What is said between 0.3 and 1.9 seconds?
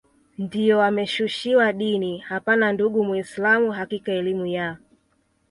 ndiyo wameshushiwa